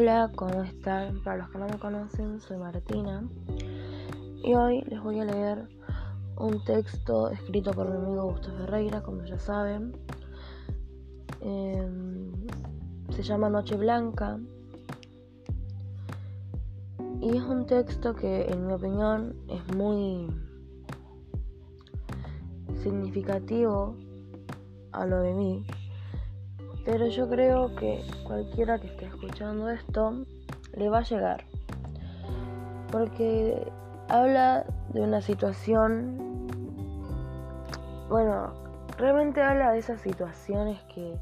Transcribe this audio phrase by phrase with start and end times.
[0.00, 1.22] Hola, ¿cómo están?
[1.22, 3.22] Para los que no me conocen, soy Martina
[4.42, 5.68] y hoy les voy a leer
[6.38, 9.92] un texto escrito por mi amigo Gustavo Ferreira, como ya saben.
[11.42, 12.32] Em,
[13.10, 14.40] se llama Noche Blanca
[17.20, 20.28] y es un texto que en mi opinión es muy
[22.82, 23.96] significativo
[24.92, 25.66] a lo de mí
[26.84, 30.24] pero yo creo que cualquiera que esté escuchando esto
[30.74, 31.44] le va a llegar.
[32.90, 33.70] Porque
[34.08, 36.48] habla de una situación,
[38.08, 38.52] bueno,
[38.96, 41.16] realmente habla de esas situaciones que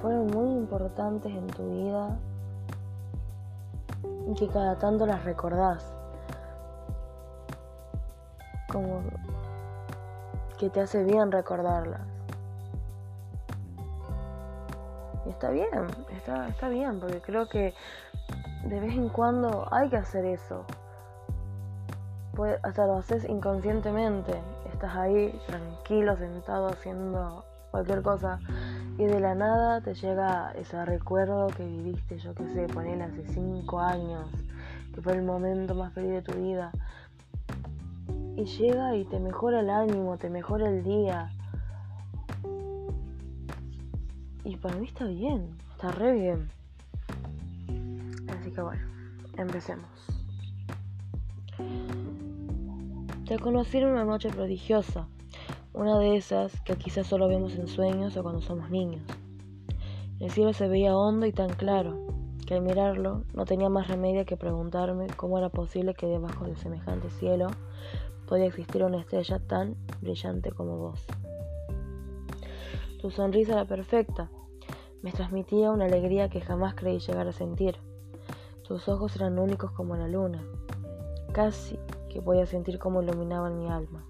[0.00, 2.18] fueron muy importantes en tu vida
[4.28, 5.92] y que cada tanto las recordás.
[8.70, 9.00] Como
[10.58, 12.09] que te hace bien recordarlas.
[15.30, 15.68] Está bien,
[16.16, 17.74] está, está bien, porque creo que
[18.64, 20.64] de vez en cuando hay que hacer eso.
[22.62, 24.32] hasta lo haces inconscientemente.
[24.72, 28.38] Estás ahí tranquilo, sentado, haciendo cualquier cosa.
[28.98, 33.26] Y de la nada te llega ese recuerdo que viviste, yo qué sé, ponele hace
[33.28, 34.26] cinco años,
[34.94, 36.72] que fue el momento más feliz de tu vida.
[38.36, 41.30] Y llega y te mejora el ánimo, te mejora el día
[44.50, 46.50] y para mí está bien, está re bien.
[48.28, 48.82] Así que bueno,
[49.36, 49.86] empecemos.
[53.26, 55.06] Te conocí en una noche prodigiosa,
[55.72, 59.02] una de esas que quizás solo vemos en sueños o cuando somos niños.
[60.18, 62.08] El cielo se veía hondo y tan claro,
[62.44, 66.56] que al mirarlo no tenía más remedio que preguntarme cómo era posible que debajo de
[66.56, 67.46] semejante cielo
[68.26, 71.06] podía existir una estrella tan brillante como vos.
[73.00, 74.28] Tu sonrisa era perfecta.
[75.02, 77.76] Me transmitía una alegría que jamás creí llegar a sentir.
[78.62, 80.44] Tus ojos eran únicos como la luna.
[81.32, 81.78] Casi
[82.10, 84.04] que podía sentir cómo iluminaban mi alma.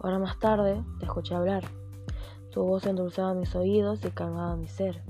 [0.00, 1.62] Ahora más tarde te escuché hablar.
[2.50, 5.00] Tu voz endulzaba mis oídos y calmaba mi ser.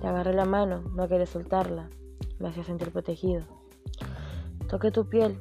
[0.00, 1.90] Te agarré la mano, no quería soltarla.
[2.38, 3.44] Me hacía sentir protegido.
[4.68, 5.38] Toqué tu piel.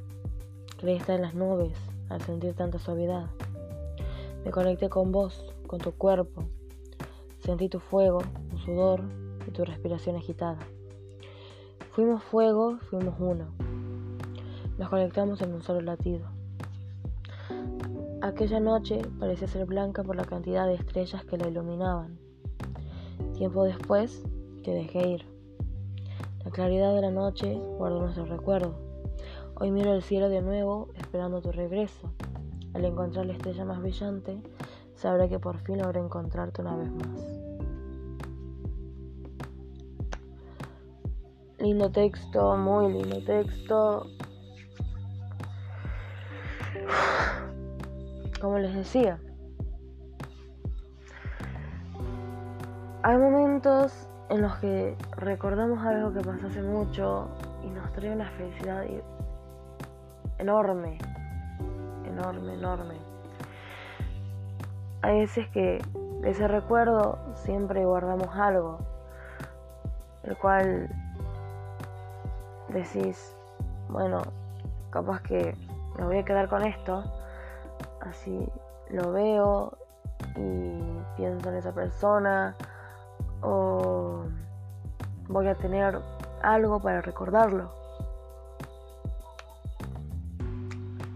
[0.78, 1.78] Creí estar en las nubes
[2.10, 3.30] al sentir tanta suavidad.
[4.44, 6.44] Me conecté con vos, con tu cuerpo,
[7.42, 8.20] Sentí tu fuego,
[8.50, 9.02] tu sudor
[9.48, 10.60] y tu respiración agitada.
[11.92, 13.48] Fuimos fuego, fuimos uno.
[14.78, 16.28] Nos conectamos en un solo latido.
[18.22, 22.20] Aquella noche parecía ser blanca por la cantidad de estrellas que la iluminaban.
[23.34, 24.24] Tiempo después
[24.64, 25.26] te dejé ir.
[26.46, 28.76] La claridad de la noche guardó nuestro recuerdo.
[29.56, 32.14] Hoy miro el cielo de nuevo esperando tu regreso.
[32.74, 34.42] Al encontrar la estrella más brillante,
[35.02, 37.08] sabré que por fin logré encontrarte una vez más.
[41.58, 44.06] Lindo texto, muy lindo texto.
[48.40, 49.20] Como les decía,
[53.04, 57.28] hay momentos en los que recordamos algo que pasó hace mucho
[57.64, 58.84] y nos trae una felicidad
[60.40, 60.98] enorme,
[62.06, 63.11] enorme, enorme
[65.02, 65.84] hay veces que
[66.22, 68.78] de ese recuerdo siempre guardamos algo,
[70.24, 70.90] el cual
[72.70, 73.36] decís,
[73.90, 74.22] bueno,
[74.92, 75.56] capaz que
[75.98, 77.04] me voy a quedar con esto,
[78.02, 78.48] así
[78.90, 79.78] lo veo
[80.36, 80.80] y
[81.18, 82.56] pienso en esa persona,
[83.42, 84.26] o
[85.28, 86.00] voy a tener
[86.44, 87.81] algo para recordarlo.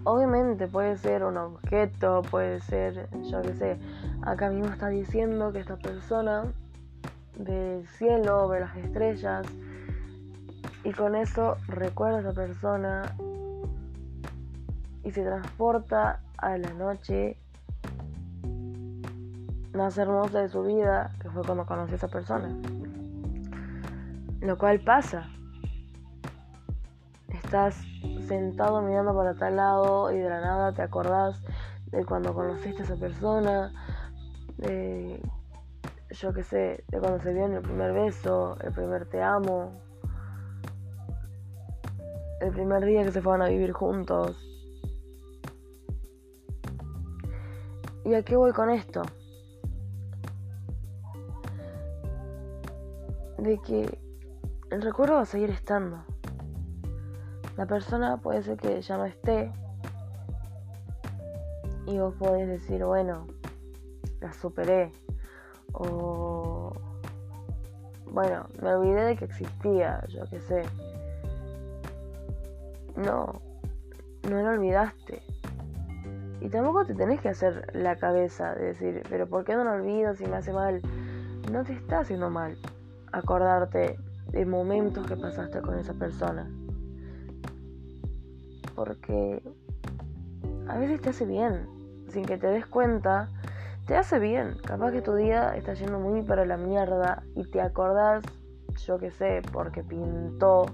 [0.05, 3.77] Obviamente puede ser un objeto, puede ser, yo qué sé,
[4.21, 6.45] acá mismo está diciendo que esta persona
[7.39, 9.47] ve el cielo, ve las estrellas
[10.83, 13.15] y con eso recuerda a esa persona
[15.03, 17.37] y se transporta a la noche
[19.73, 22.55] más hermosa de su vida, que fue cuando conoció a esa persona.
[24.39, 25.27] Lo cual pasa.
[27.29, 27.83] Estás
[28.25, 31.41] sentado mirando para tal lado y de la nada te acordás
[31.87, 33.71] de cuando conociste a esa persona,
[34.57, 35.21] de
[36.11, 39.71] yo qué sé, de cuando se vio en el primer beso, el primer te amo,
[42.41, 44.37] el primer día que se fueron a vivir juntos.
[48.03, 49.01] ¿Y a qué voy con esto?
[53.39, 53.99] De que
[54.69, 56.03] el recuerdo va a seguir estando.
[57.57, 59.51] La persona puede ser que ya no esté
[61.85, 63.27] y vos podés decir, bueno,
[64.19, 64.91] la superé
[65.71, 66.73] o
[68.15, 70.63] bueno, me olvidé de que existía, yo qué sé.
[72.95, 73.41] No,
[74.29, 75.21] no lo olvidaste.
[76.39, 79.73] Y tampoco te tenés que hacer la cabeza de decir, pero ¿por qué no lo
[79.73, 80.81] olvido si me hace mal?
[81.51, 82.57] No te está haciendo mal
[83.11, 83.99] acordarte
[84.31, 86.49] de momentos que pasaste con esa persona.
[88.75, 89.41] Porque
[90.67, 91.67] a veces te hace bien,
[92.09, 93.29] sin que te des cuenta,
[93.87, 94.57] te hace bien.
[94.65, 98.23] Capaz que tu día está yendo muy para la mierda y te acordás,
[98.85, 100.65] yo qué sé, porque pintó,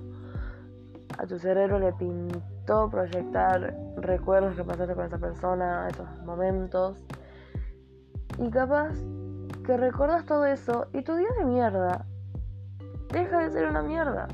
[1.18, 7.04] a tu cerebro le pintó proyectar recuerdos que pasaste con esa persona, esos momentos.
[8.38, 8.94] Y capaz
[9.66, 12.06] que recuerdas todo eso y tu día de mierda
[13.12, 14.28] deja de ser una mierda.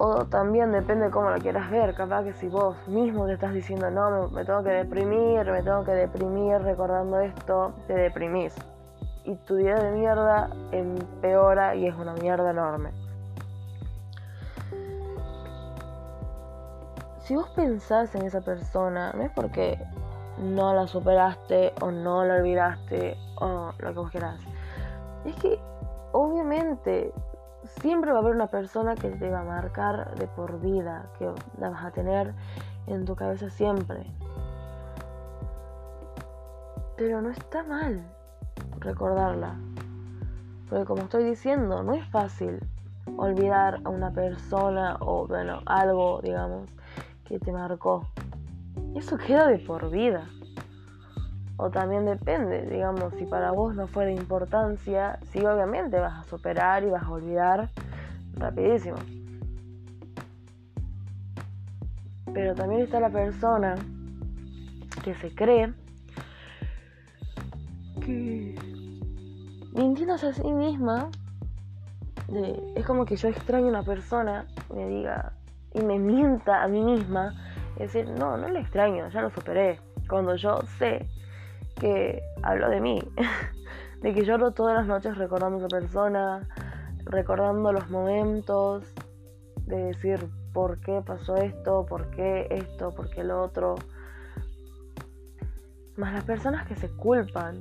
[0.00, 1.92] O también depende de cómo lo quieras ver.
[1.96, 5.82] Capaz que si vos mismo te estás diciendo, no, me, tengo que deprimir, me tengo
[5.82, 8.54] que deprimir recordando esto, te deprimís.
[9.24, 12.92] Y tu día de mierda empeora y es una mierda enorme.
[17.18, 19.84] Si vos pensás en esa persona, no es porque
[20.38, 24.38] no la superaste o no la olvidaste o lo que vos quieras.
[25.24, 25.58] Es que
[26.12, 27.12] obviamente
[27.80, 31.30] siempre va a haber una persona que te va a marcar de por vida, que
[31.58, 32.34] la vas a tener
[32.86, 34.06] en tu cabeza siempre.
[36.96, 38.02] Pero no está mal
[38.80, 39.54] recordarla.
[40.68, 42.60] Porque como estoy diciendo, no es fácil
[43.16, 46.68] olvidar a una persona o bueno, algo, digamos,
[47.24, 48.06] que te marcó.
[48.94, 50.24] Eso queda de por vida.
[51.60, 56.30] O también depende, digamos, si para vos no fue de importancia, sí obviamente vas a
[56.30, 57.68] superar y vas a olvidar
[58.34, 58.96] rapidísimo.
[62.32, 63.74] Pero también está la persona
[65.02, 65.74] que se cree
[68.02, 68.54] que
[69.72, 71.10] mintiéndose a sí misma,
[72.76, 75.32] es como que yo extraño a una persona, me diga
[75.74, 77.34] y me mienta a mí misma,
[77.78, 79.80] es decir, no, no le extraño, ya lo superé.
[80.08, 81.17] Cuando yo sé
[81.78, 83.02] que hablo de mí,
[84.02, 86.48] de que lloro todas las noches recordando a esa persona,
[87.04, 88.84] recordando los momentos,
[89.66, 93.76] de decir por qué pasó esto, por qué esto, por qué lo otro.
[95.96, 97.56] Más las personas que se culpan.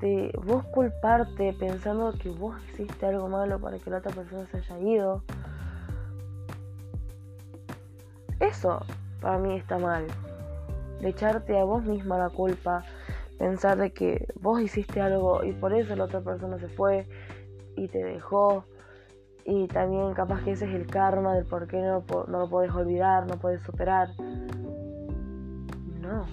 [0.00, 4.56] De vos culparte pensando que vos hiciste algo malo para que la otra persona se
[4.56, 5.22] haya ido.
[8.38, 8.82] Eso
[9.20, 10.06] para mí está mal
[11.00, 12.84] de echarte a vos misma la culpa,
[13.38, 17.06] pensar de que vos hiciste algo y por eso la otra persona se fue
[17.76, 18.64] y te dejó.
[19.44, 22.72] Y también capaz que ese es el karma del por qué no, no lo puedes
[22.72, 24.08] olvidar, no puedes superar.
[26.00, 26.26] No.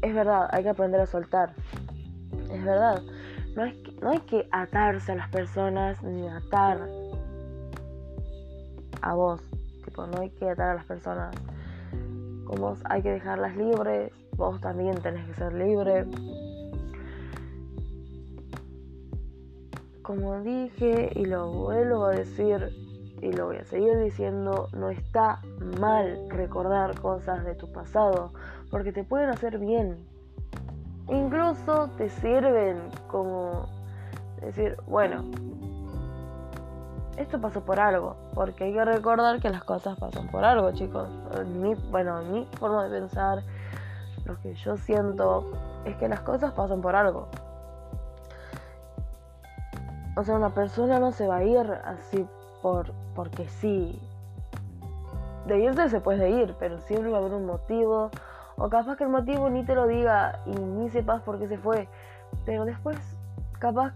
[0.00, 1.54] Es verdad, hay que aprender a soltar.
[2.50, 3.02] Es verdad.
[3.54, 6.78] No, es no hay que atarse a las personas ni atar
[9.00, 9.40] a vos.
[9.84, 11.34] Tipo, no hay que atar a las personas
[12.46, 16.06] vos hay que dejarlas libres, vos también tenés que ser libre.
[20.02, 22.70] Como dije y lo vuelvo a decir
[23.22, 25.40] y lo voy a seguir diciendo, no está
[25.80, 28.32] mal recordar cosas de tu pasado
[28.70, 29.96] porque te pueden hacer bien.
[31.08, 33.66] Incluso te sirven como
[34.40, 35.24] decir, bueno,
[37.16, 41.08] esto pasó por algo, porque hay que recordar que las cosas pasan por algo, chicos.
[41.46, 43.42] Mi, bueno, mi forma de pensar,
[44.24, 45.50] lo que yo siento
[45.84, 47.28] es que las cosas pasan por algo.
[50.16, 52.26] O sea, una persona no se va a ir así
[52.62, 54.00] por porque sí.
[55.46, 58.10] De irse se puede ir, pero siempre va a haber un motivo.
[58.56, 61.58] O capaz que el motivo ni te lo diga y ni sepas por qué se
[61.58, 61.88] fue.
[62.44, 62.96] Pero después,
[63.58, 63.92] capaz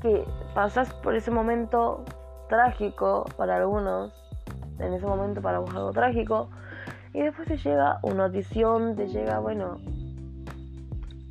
[0.00, 2.04] que pasas por ese momento
[2.48, 4.12] trágico para algunos,
[4.78, 6.48] en ese momento para vos algo trágico,
[7.12, 9.78] y después te llega una notición, te llega, bueno,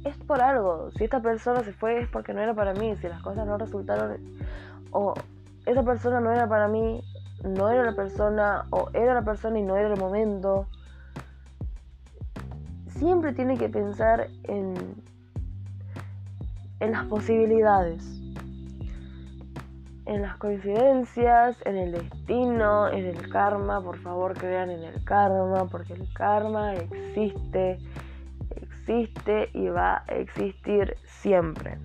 [0.06, 3.08] es por algo, si esta persona se fue es porque no era para mí, si
[3.08, 4.18] las cosas no resultaron,
[4.92, 5.14] o
[5.66, 7.04] esa persona no era para mí,
[7.44, 10.66] no era la persona, o era la persona y no era el momento.
[12.88, 14.74] Siempre tiene que pensar en,
[16.80, 18.17] en las posibilidades
[20.08, 23.82] en las coincidencias, en el destino, en el karma.
[23.82, 27.78] Por favor, crean en el karma, porque el karma existe,
[28.56, 31.78] existe y va a existir siempre.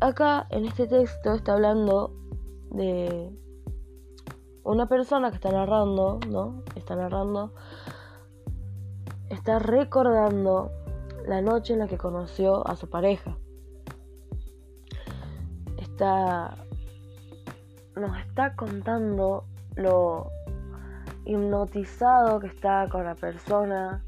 [0.00, 2.14] Acá en este texto está hablando
[2.70, 3.30] de
[4.62, 6.62] una persona que está narrando, ¿no?
[6.76, 7.52] Está narrando
[9.28, 10.70] está recordando
[11.26, 13.36] la noche en la que conoció a su pareja.
[15.98, 16.54] Está
[17.96, 20.30] nos está contando lo
[21.24, 24.04] hipnotizado que está con la persona,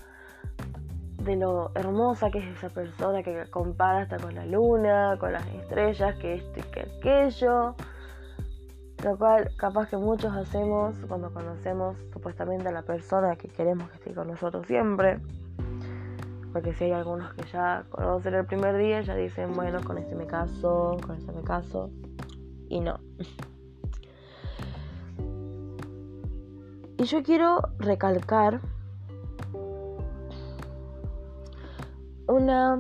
[1.24, 5.44] de lo hermosa que es esa persona que compara hasta con la luna, con las
[5.48, 7.74] estrellas, que esto y que aquello.
[9.02, 13.96] Lo cual capaz que muchos hacemos cuando conocemos supuestamente a la persona que queremos que
[13.96, 15.18] esté con nosotros siempre.
[16.52, 20.14] Porque si hay algunos que ya conocen el primer día, ya dicen, bueno, con este
[20.14, 21.90] me caso, con este me caso.
[22.68, 22.98] Y no.
[26.98, 28.60] Y yo quiero recalcar
[32.26, 32.78] una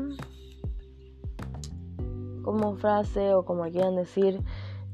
[2.42, 4.42] como frase o como quieran decir,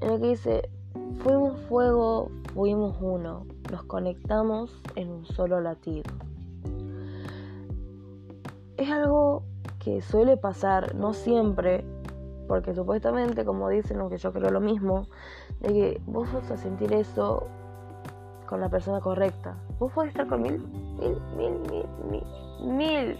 [0.01, 0.71] en la que dice,
[1.19, 6.05] fuimos fuego, fuimos uno, nos conectamos en un solo latido.
[8.77, 9.43] Es algo
[9.79, 11.85] que suele pasar, no siempre,
[12.47, 15.07] porque supuestamente, como dicen, aunque yo creo lo mismo,
[15.61, 17.47] de que vos vas a sentir eso
[18.47, 19.57] con la persona correcta.
[19.79, 20.59] Vos podés estar con mil,
[20.99, 23.19] mil, mil, mil, mil, mil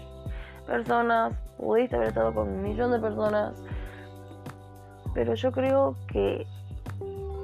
[0.65, 3.53] personas, pudiste haber estado con un millón de personas,
[5.13, 6.45] pero yo creo que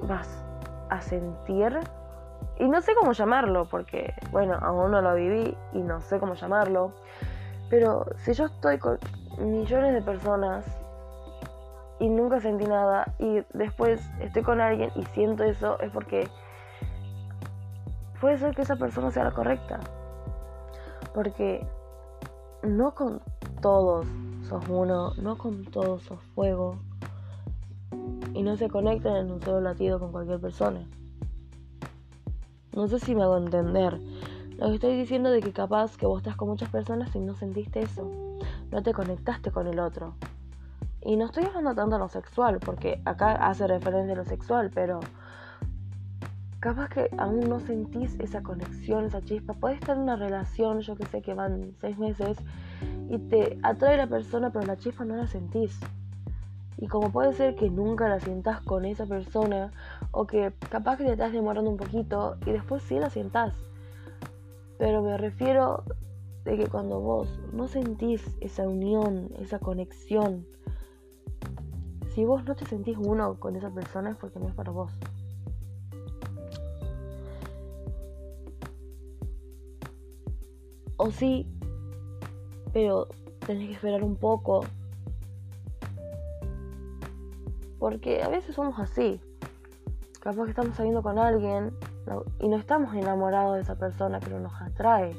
[0.07, 0.45] vas
[0.89, 1.79] a sentir,
[2.59, 6.35] y no sé cómo llamarlo, porque, bueno, aún no lo viví y no sé cómo
[6.35, 6.91] llamarlo,
[7.69, 8.99] pero si yo estoy con
[9.39, 10.65] millones de personas
[11.99, 16.27] y nunca sentí nada y después estoy con alguien y siento eso, es porque
[18.19, 19.79] puede ser que esa persona sea la correcta.
[21.13, 21.67] Porque
[22.63, 23.21] no con
[23.61, 24.07] todos
[24.47, 26.77] sos uno, no con todos sos fuego.
[28.33, 30.87] Y no se conectan en un solo latido con cualquier persona.
[32.75, 33.99] No sé si me hago entender.
[34.63, 37.35] Lo que estoy diciendo de que capaz que vos estás con muchas personas y no
[37.35, 38.09] sentiste eso.
[38.71, 40.15] No te conectaste con el otro.
[41.01, 44.71] Y no estoy hablando tanto de lo sexual, porque acá hace referencia a lo sexual,
[44.73, 45.01] pero
[46.61, 49.53] capaz que aún no sentís esa conexión, esa chispa.
[49.53, 52.37] Puedes estar en una relación, yo que sé que van seis meses,
[53.09, 55.77] y te atrae la persona, pero la chispa no la sentís.
[56.77, 59.73] Y como puede ser que nunca la sientas con esa persona,
[60.11, 63.53] o que capaz que te estás demorando un poquito y después sí la sientas.
[64.77, 65.83] Pero me refiero
[66.43, 70.45] de que cuando vos no sentís esa unión, esa conexión,
[72.13, 74.91] si vos no te sentís uno con esa persona es porque no es para vos.
[80.97, 81.47] O sí,
[82.71, 83.07] pero
[83.45, 84.65] tenés que esperar un poco.
[87.79, 89.19] Porque a veces somos así.
[90.19, 91.73] Capaz que estamos saliendo con alguien
[92.39, 95.15] y no estamos enamorados de esa persona, pero nos atrae.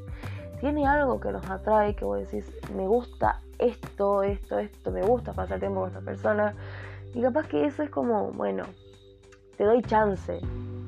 [0.60, 5.32] Tiene algo que nos atrae, que vos decís, me gusta esto, esto, esto, me gusta
[5.32, 6.54] pasar tiempo con esta persona.
[7.14, 8.64] Y capaz que eso es como, bueno,
[9.56, 10.40] te doy chance.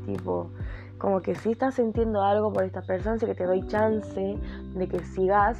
[0.06, 0.50] Tipo,
[0.98, 4.38] como que si estás sintiendo algo por esta persona, así que te doy chance
[4.74, 5.58] de que sigas.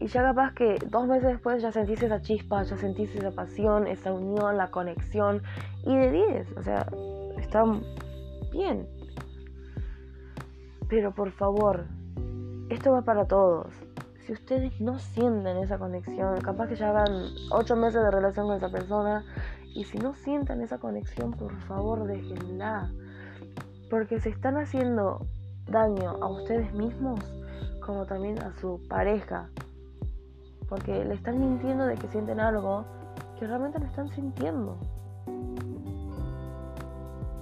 [0.00, 3.88] Y ya capaz que dos meses después ya sentís esa chispa, ya sentís esa pasión,
[3.88, 5.42] esa unión, la conexión.
[5.84, 6.86] Y de 10, o sea,
[7.36, 7.64] está
[8.52, 8.86] bien.
[10.88, 11.86] Pero por favor,
[12.70, 13.72] esto va para todos.
[14.26, 17.08] Si ustedes no sienten esa conexión, capaz que ya hagan
[17.50, 19.24] 8 meses de relación con esa persona.
[19.74, 22.90] Y si no sientan esa conexión, por favor, déjenla
[23.90, 25.26] porque se están haciendo
[25.66, 27.20] daño a ustedes mismos
[27.84, 29.48] como también a su pareja.
[30.68, 32.84] Porque le están mintiendo de que sienten algo
[33.38, 34.76] que realmente no están sintiendo.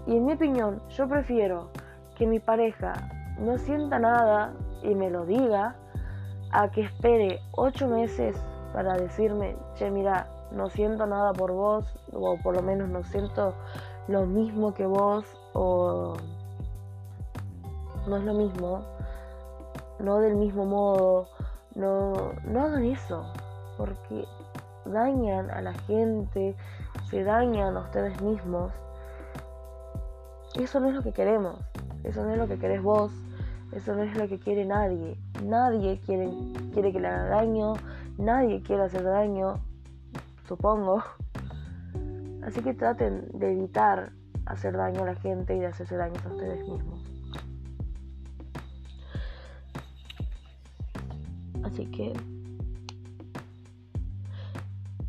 [0.07, 1.71] Y en mi opinión, yo prefiero
[2.15, 2.93] que mi pareja
[3.39, 4.53] no sienta nada
[4.83, 5.77] y me lo diga
[6.53, 8.37] a que espere ocho meses
[8.73, 13.55] para decirme, che, mira, no siento nada por vos, o por lo menos no siento
[14.09, 15.25] lo mismo que vos,
[15.55, 16.15] o
[18.07, 18.85] no es lo mismo,
[19.99, 21.29] no del mismo modo,
[21.75, 23.25] no, no hagan eso,
[23.77, 24.25] porque
[24.85, 26.57] dañan a la gente,
[27.11, 28.73] se dañan a ustedes mismos.
[30.55, 31.57] Eso no es lo que queremos,
[32.05, 33.13] eso no es lo que querés vos,
[33.73, 35.17] eso no es lo que quiere nadie.
[35.45, 36.31] Nadie quiere,
[36.73, 37.75] quiere que le haga daño,
[38.19, 39.55] nadie quiere hacer daño,
[40.47, 41.03] supongo.
[42.43, 44.13] Así que traten de evitar
[44.47, 47.01] hacer daño a la gente y de hacerse daño a ustedes mismos.
[51.65, 52.13] Así que...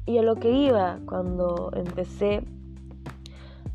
[0.08, 2.44] Y a lo que iba cuando empecé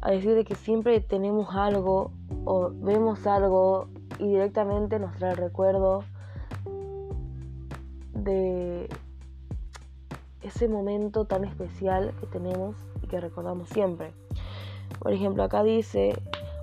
[0.00, 2.10] a decir de que siempre tenemos algo
[2.44, 3.88] o vemos algo
[4.22, 6.04] y directamente nos trae el recuerdo
[8.14, 8.88] de
[10.42, 14.12] ese momento tan especial que tenemos y que recordamos siempre.
[15.00, 16.14] Por ejemplo, acá dice,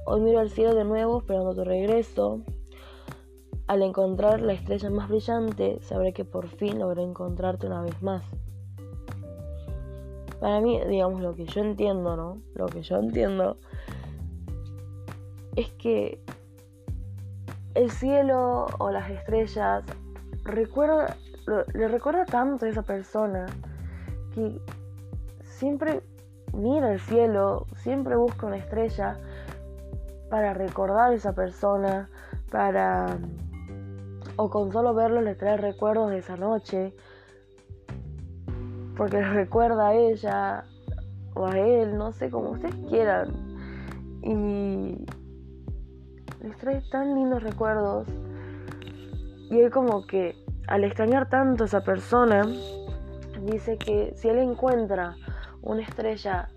[0.06, 2.40] hoy miro al cielo de nuevo esperando tu regreso.
[3.68, 8.24] Al encontrar la estrella más brillante, sabré que por fin logré encontrarte una vez más.
[10.40, 12.42] Para mí, digamos, lo que yo entiendo, ¿no?
[12.56, 13.58] Lo que yo entiendo
[15.58, 16.24] es que
[17.76, 19.84] el cielo o las estrellas
[20.44, 21.16] recuerda,
[21.74, 23.46] le recuerda tanto a esa persona
[24.34, 24.60] que
[25.44, 26.02] siempre
[26.54, 29.18] mira el cielo, siempre busca una estrella
[30.30, 32.10] para recordar a esa persona,
[32.52, 33.18] para
[34.36, 36.94] o con solo verlo le trae recuerdos de esa noche,
[38.96, 40.64] porque le recuerda a ella
[41.36, 43.34] o a él, no sé, como ustedes quieran.
[44.22, 45.06] Y
[46.42, 48.08] les trae tan lindos recuerdos.
[49.50, 50.36] Y él como que
[50.68, 52.44] al extrañar tanto a esa persona,
[53.44, 55.16] dice que si él encuentra
[55.62, 56.50] una estrella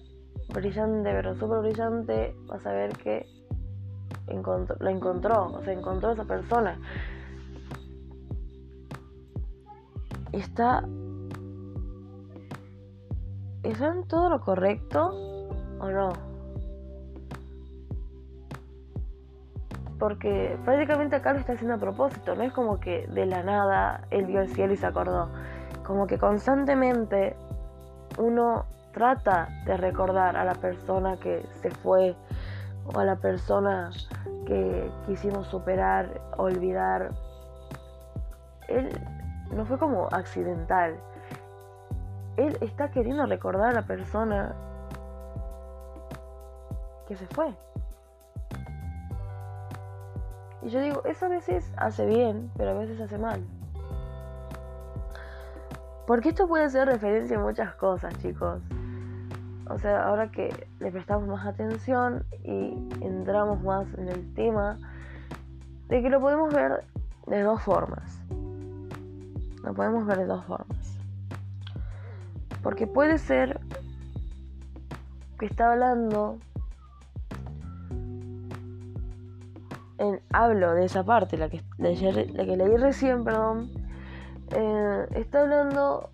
[0.53, 3.27] brillante, pero súper brillante, va a saber que
[4.81, 6.79] la encontró, o sea, encontró a esa persona.
[10.33, 10.85] Está.
[13.63, 15.49] ¿Está en todo lo correcto
[15.79, 16.32] o no?
[20.03, 24.01] Porque prácticamente acá lo está haciendo a propósito, no es como que de la nada
[24.11, 25.29] él vio el cielo y se acordó.
[25.85, 27.37] Como que constantemente
[28.19, 32.17] uno trata de recordar a la persona que se fue
[32.93, 33.93] o a la persona
[34.45, 37.11] que quisimos superar, olvidar.
[38.67, 38.89] Él
[39.53, 40.97] no fue como accidental.
[42.37, 44.53] Él está queriendo recordar a la persona
[47.07, 47.55] que se fue.
[50.63, 53.43] Y yo digo, eso a veces hace bien, pero a veces hace mal.
[56.07, 58.61] Porque esto puede ser referencia a muchas cosas, chicos.
[59.69, 64.79] O sea, ahora que le prestamos más atención y entramos más en el tema,
[65.89, 66.85] de que lo podemos ver
[67.27, 68.21] de dos formas.
[69.63, 70.99] Lo podemos ver de dos formas.
[72.63, 73.61] Porque puede ser
[75.39, 76.39] que está hablando
[80.33, 83.71] hablo de esa parte, la que, la que leí recién, perdón,
[84.51, 86.11] eh, está hablando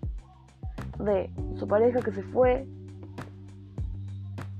[0.99, 2.67] de su pareja que se fue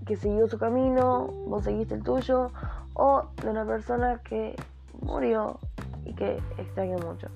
[0.10, 2.52] que siguió su camino, vos seguiste el tuyo,
[2.96, 4.56] o de una persona que
[5.02, 5.60] murió
[6.04, 7.28] y que extraña mucho.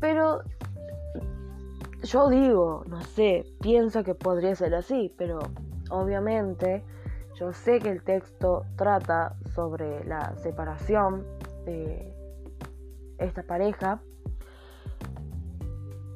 [0.00, 0.42] Pero
[2.02, 5.38] yo digo, no sé, pienso que podría ser así, pero
[5.88, 6.84] obviamente
[7.34, 11.24] yo sé que el texto trata sobre la separación
[11.64, 12.12] de
[13.18, 14.00] esta pareja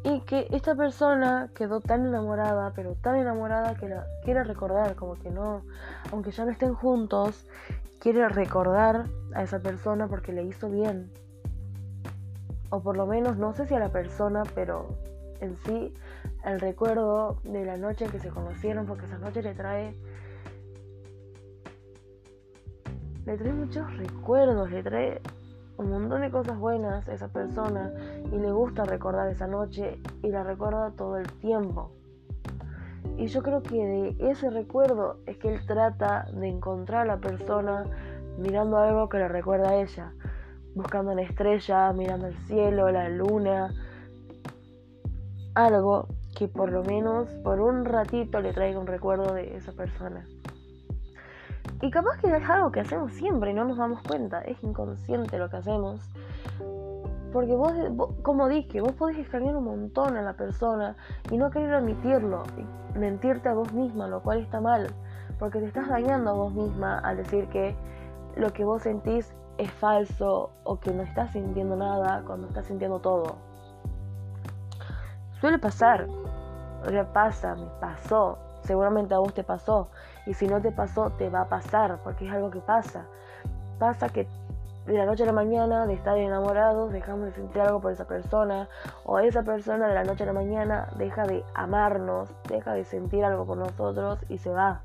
[0.04, 5.14] y que esta persona quedó tan enamorada, pero tan enamorada que la quiere recordar, como
[5.14, 5.62] que no,
[6.12, 7.46] aunque ya no estén juntos,
[7.98, 11.10] quiere recordar a esa persona porque le hizo bien.
[12.70, 14.88] O por lo menos, no sé si a la persona, pero
[15.40, 15.92] en sí,
[16.44, 19.96] el recuerdo de la noche en que se conocieron, porque esa noche le trae.
[23.26, 25.20] Le trae muchos recuerdos, le trae
[25.78, 27.92] un montón de cosas buenas a esa persona
[28.32, 31.90] y le gusta recordar esa noche y la recuerda todo el tiempo.
[33.18, 37.16] Y yo creo que de ese recuerdo es que él trata de encontrar a la
[37.18, 37.84] persona
[38.38, 40.12] mirando algo que le recuerda a ella,
[40.76, 43.74] buscando una estrella, mirando el cielo, la luna,
[45.54, 50.24] algo que por lo menos por un ratito le traiga un recuerdo de esa persona.
[51.82, 55.38] Y capaz que es algo que hacemos siempre y no nos damos cuenta, es inconsciente
[55.38, 56.00] lo que hacemos.
[57.32, 57.72] Porque vos,
[58.22, 60.96] como dije, vos podés extrañar un montón a la persona
[61.30, 64.88] y no querer admitirlo, y mentirte a vos misma, lo cual está mal,
[65.38, 67.76] porque te estás dañando a vos misma al decir que
[68.36, 73.00] lo que vos sentís es falso o que no estás sintiendo nada cuando estás sintiendo
[73.00, 73.36] todo.
[75.40, 79.88] Suele pasar, o pasa, me pasó, seguramente a vos te pasó.
[80.26, 83.06] Y si no te pasó, te va a pasar, porque es algo que pasa.
[83.78, 84.26] Pasa que
[84.86, 88.06] de la noche a la mañana, de estar enamorados, dejamos de sentir algo por esa
[88.06, 88.68] persona,
[89.04, 93.24] o esa persona de la noche a la mañana deja de amarnos, deja de sentir
[93.24, 94.80] algo por nosotros y se va.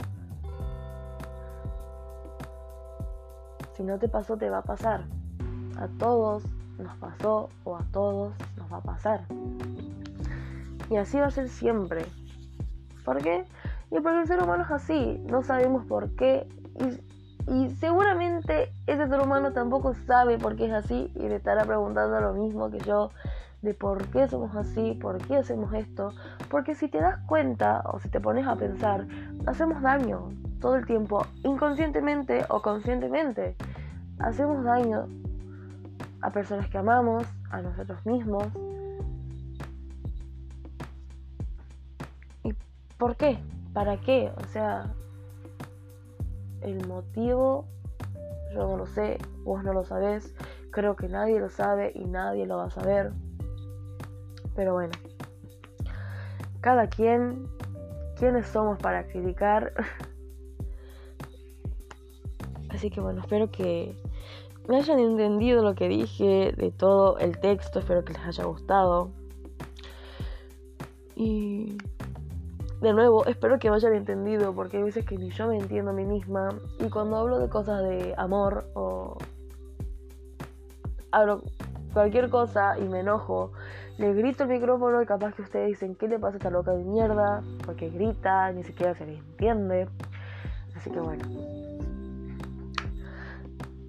[3.74, 5.02] Si no te pasó, te va a pasar.
[5.80, 6.44] A todos
[6.78, 9.22] nos pasó o a todos nos va a pasar.
[10.90, 12.06] Y así va a ser siempre.
[13.06, 13.46] ¿Por qué?
[13.92, 16.48] Y porque el ser humano es así, no sabemos por qué.
[17.48, 22.22] Y seguramente ese ser humano tampoco sabe por qué es así y le estará preguntando
[22.22, 23.12] lo mismo que yo
[23.62, 26.14] de por qué somos así, por qué hacemos esto.
[26.50, 29.06] Porque si te das cuenta o si te pones a pensar,
[29.46, 33.56] hacemos daño todo el tiempo, inconscientemente o conscientemente.
[34.20, 35.08] Hacemos daño
[36.22, 38.46] a personas que amamos, a nosotros mismos.
[42.44, 42.54] ¿Y
[42.98, 43.38] por qué?
[43.74, 44.32] ¿Para qué?
[44.38, 44.94] O sea,
[46.62, 47.66] el motivo
[48.54, 50.34] yo no lo sé, vos no lo sabés,
[50.72, 53.12] creo que nadie lo sabe y nadie lo va a saber.
[54.56, 54.92] Pero bueno,
[56.60, 57.48] cada quien,
[58.18, 59.74] ¿quiénes somos para criticar?
[62.70, 63.96] Así que bueno, espero que
[64.68, 69.12] me hayan entendido lo que dije de todo el texto, espero que les haya gustado.
[71.16, 71.78] Y
[72.82, 75.92] de nuevo, espero que me hayan entendido, porque hay veces que ni yo me entiendo
[75.92, 76.50] a mí misma.
[76.80, 79.18] Y cuando hablo de cosas de amor o
[81.12, 81.44] hablo
[81.94, 83.52] cualquier cosa y me enojo,
[84.00, 86.72] le grito el micrófono y capaz que ustedes dicen, ¿qué le pasa a esta loca
[86.72, 87.44] de mierda?
[87.66, 89.88] Porque grita, ni siquiera se le entiende.
[90.76, 91.24] Así que bueno.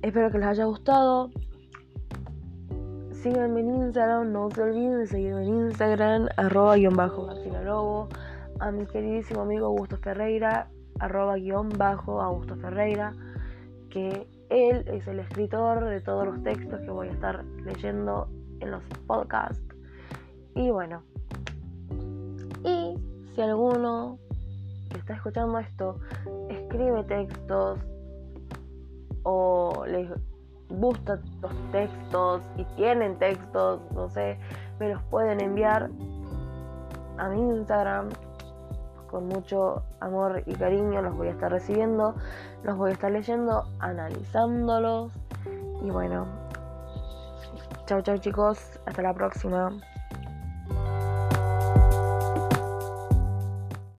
[0.02, 1.30] Espero que les haya gustado.
[3.12, 7.26] Síganme en Instagram, no se olviden de seguirme en Instagram, arroba guion bajo
[7.64, 8.08] Lobo.
[8.62, 10.70] A mi queridísimo amigo Augusto Ferreira,
[11.00, 13.12] arroba guion bajo Augusto Ferreira,
[13.90, 18.28] que él es el escritor de todos los textos que voy a estar leyendo
[18.60, 19.60] en los podcasts.
[20.54, 21.02] Y bueno,
[22.62, 22.96] y
[23.34, 24.20] si alguno
[24.92, 25.98] que está escuchando esto
[26.48, 27.80] escribe textos
[29.24, 30.08] o les
[30.68, 34.38] gustan los textos y tienen textos, no sé,
[34.78, 35.90] me los pueden enviar
[37.18, 38.08] a mi Instagram
[39.12, 42.16] con mucho amor y cariño los voy a estar recibiendo,
[42.64, 45.12] los voy a estar leyendo, analizándolos
[45.82, 46.26] y bueno,
[47.86, 49.70] chao chao chicos, hasta la próxima.